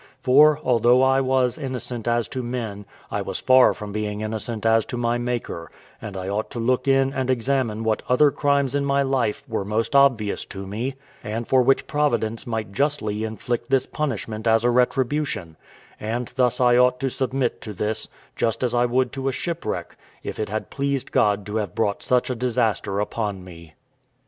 [0.19, 4.83] For, although I was innocent as to men, I was far from being innocent as
[4.85, 5.69] to my Maker;
[6.01, 9.63] and I ought to look in and examine what other crimes in my life were
[9.63, 14.71] most obvious to me, and for which Providence might justly inflict this punishment as a
[14.71, 15.55] retribution;
[15.99, 19.95] and thus I ought to submit to this, just as I would to a shipwreck,
[20.23, 23.75] if it had pleased God to have brought such a disaster upon me.